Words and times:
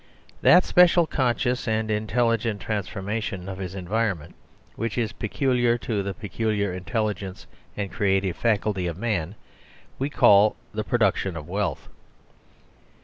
That 0.41 0.65
special, 0.65 1.05
conscious, 1.05 1.67
and 1.67 1.91
intelligent 1.91 2.59
transforma 2.59 3.21
tion 3.21 3.47
of 3.47 3.59
his 3.59 3.75
environment 3.75 4.33
which 4.75 4.97
is 4.97 5.11
peculiar 5.11 5.77
to 5.77 6.01
the 6.01 6.15
pe 6.15 6.27
culiar 6.27 6.75
intelligence 6.75 7.45
and 7.77 7.91
creative 7.91 8.35
faculty 8.35 8.87
of 8.87 8.97
man 8.97 9.35
we 9.99 10.09
call 10.09 10.55
the 10.73 10.83
Production 10.83 11.37
of 11.37 11.47
Wealth. 11.47 11.87